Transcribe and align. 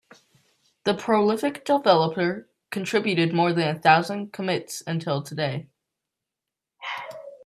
The 0.83 0.95
prolific 0.95 1.63
developer 1.63 2.49
contributed 2.71 3.35
more 3.35 3.53
than 3.53 3.67
a 3.75 3.79
thousand 3.79 4.33
commits 4.33 4.81
until 4.87 5.21
today. 5.21 5.67